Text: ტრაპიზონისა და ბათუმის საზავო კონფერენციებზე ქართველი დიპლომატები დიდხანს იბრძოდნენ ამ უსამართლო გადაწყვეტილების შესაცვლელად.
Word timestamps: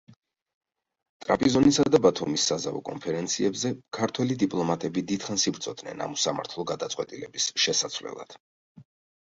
ტრაპიზონისა 1.25 1.83
და 1.95 1.99
ბათუმის 2.05 2.45
საზავო 2.51 2.81
კონფერენციებზე 2.87 3.71
ქართველი 3.99 4.39
დიპლომატები 4.45 5.05
დიდხანს 5.13 5.47
იბრძოდნენ 5.53 6.03
ამ 6.07 6.19
უსამართლო 6.19 6.69
გადაწყვეტილების 6.73 7.51
შესაცვლელად. 7.67 8.39